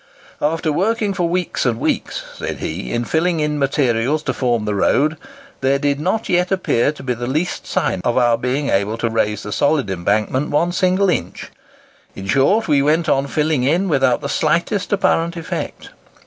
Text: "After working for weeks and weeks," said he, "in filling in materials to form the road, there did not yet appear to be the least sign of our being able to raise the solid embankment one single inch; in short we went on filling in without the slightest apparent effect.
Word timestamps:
"After 0.41 0.71
working 0.73 1.13
for 1.13 1.29
weeks 1.29 1.63
and 1.63 1.79
weeks," 1.79 2.23
said 2.35 2.57
he, 2.57 2.91
"in 2.91 3.05
filling 3.05 3.39
in 3.39 3.59
materials 3.59 4.23
to 4.23 4.33
form 4.33 4.65
the 4.65 4.73
road, 4.73 5.15
there 5.59 5.77
did 5.77 5.99
not 5.99 6.27
yet 6.27 6.51
appear 6.51 6.91
to 6.91 7.03
be 7.03 7.13
the 7.13 7.27
least 7.27 7.67
sign 7.67 8.01
of 8.03 8.17
our 8.17 8.35
being 8.35 8.71
able 8.71 8.97
to 8.97 9.11
raise 9.11 9.43
the 9.43 9.51
solid 9.51 9.91
embankment 9.91 10.49
one 10.49 10.71
single 10.71 11.11
inch; 11.11 11.51
in 12.15 12.25
short 12.25 12.67
we 12.67 12.81
went 12.81 13.07
on 13.09 13.27
filling 13.27 13.61
in 13.61 13.87
without 13.89 14.21
the 14.21 14.27
slightest 14.27 14.91
apparent 14.91 15.37
effect. 15.37 15.91